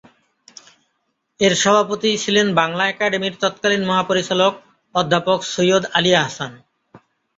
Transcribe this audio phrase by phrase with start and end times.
[1.39, 4.53] এর সভাপতি ছিলেন বাংলা একাডেমীর তৎকালীন মহাপরিচালক
[4.95, 6.51] অধ্যাপক সৈয়দ আলী আহসান।